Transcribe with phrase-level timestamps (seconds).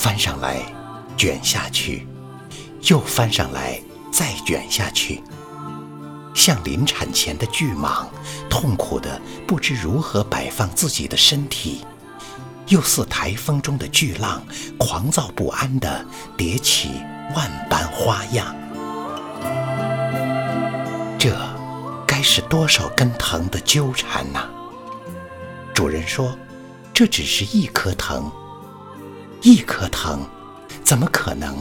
[0.00, 0.62] 翻上来，
[1.16, 2.06] 卷下去，
[2.82, 3.82] 又翻上来，
[4.12, 5.20] 再卷下去，
[6.32, 8.06] 像临产前的巨蟒，
[8.48, 11.84] 痛苦的不知如何摆放自己的身体，
[12.68, 14.40] 又似台风中的巨浪，
[14.78, 16.90] 狂躁不安的叠起
[17.34, 18.54] 万般花样。
[21.18, 21.36] 这
[22.06, 24.48] 该是多少根藤的纠缠呐！
[25.74, 26.38] 主人说
[26.94, 28.30] ：“这只是一颗藤，
[29.42, 30.20] 一颗藤，
[30.82, 31.56] 怎么可能？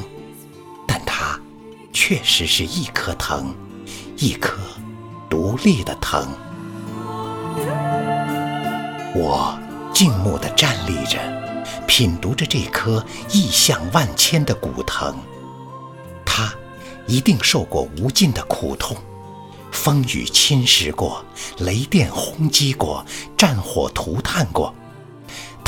[0.87, 1.39] 但它
[1.93, 3.53] 确实是一颗藤，
[4.17, 4.57] 一颗
[5.29, 6.27] 独立的藤。”
[9.15, 9.57] 我
[9.93, 11.19] 静默地站立着，
[11.87, 15.15] 品读着这颗意象万千的古藤，
[16.25, 16.53] 它
[17.05, 18.97] 一定受过无尽的苦痛。
[19.71, 21.23] 风雨侵蚀过，
[21.59, 23.05] 雷电轰击过，
[23.37, 24.73] 战火涂炭过，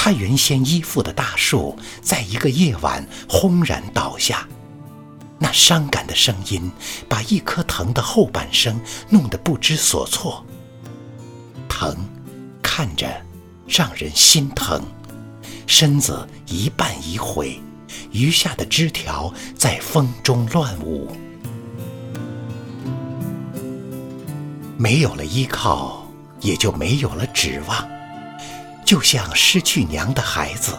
[0.02, 4.48] 他原先依附的大树，在一个夜晚轰然倒下。
[5.38, 6.72] 那伤感的声音，
[7.10, 10.46] 把一棵藤的后半生弄得不知所措。
[11.68, 11.94] 藤
[12.62, 13.22] 看着
[13.68, 14.82] 让人心疼，
[15.68, 17.62] 身子一半已毁，
[18.14, 21.12] 余下的枝条在风中乱舞。
[24.78, 27.86] 没有了依靠，也就没有了指望，
[28.90, 30.76] 就像失去娘的孩子，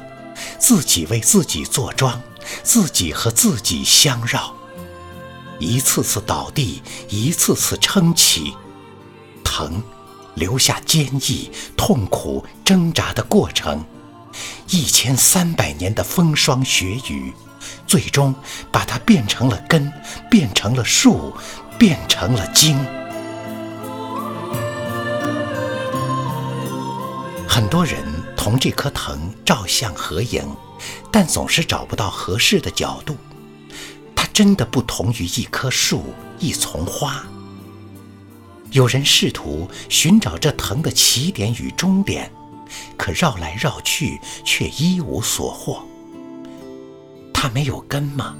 [0.59, 2.21] 自己为自己坐庄，
[2.65, 4.53] 自己和自己相绕，
[5.61, 8.57] 一次次倒地，一次次撑起，
[9.45, 9.81] 疼，
[10.35, 13.85] 留下坚毅、痛苦、挣扎的过程，
[14.71, 17.33] 一千三百年的风霜雪雨，
[17.87, 18.35] 最终
[18.73, 19.93] 把它变成了根，
[20.29, 21.33] 变成了树，
[21.79, 22.77] 变成了茎。
[27.53, 28.01] 很多人
[28.37, 30.49] 同这棵藤照相合影，
[31.11, 33.17] 但总是找不到合适的角度。
[34.15, 37.27] 它真的不同于一棵树、一丛花。
[38.71, 42.31] 有人试图寻找这藤的起点与终点，
[42.97, 45.85] 可绕来绕去却一无所获。
[47.35, 48.37] 它没有根吗？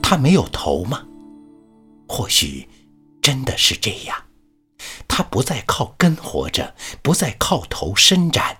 [0.00, 1.02] 它没有头吗？
[2.06, 2.68] 或许
[3.20, 4.16] 真的是这样。
[5.16, 8.58] 它不再靠根活着，不再靠头伸展，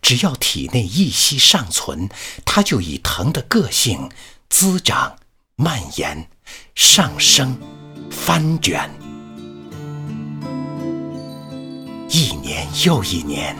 [0.00, 2.08] 只要体内一息尚存，
[2.46, 4.08] 它就以藤的个性
[4.48, 5.18] 滋长、
[5.54, 6.30] 蔓延、
[6.74, 7.58] 上升、
[8.10, 8.90] 翻卷。
[12.08, 13.54] 一年又一年，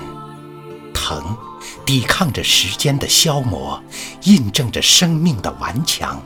[0.95, 1.37] 藤
[1.85, 3.85] 抵抗着时间的消磨，
[4.23, 6.23] 印证着生命的顽强，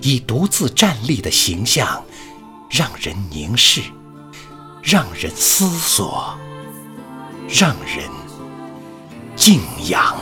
[0.00, 2.02] 以独自站立的形象，
[2.70, 3.82] 让人凝视。
[4.88, 6.38] 让人思索，
[7.48, 8.08] 让人
[9.34, 10.16] 敬仰。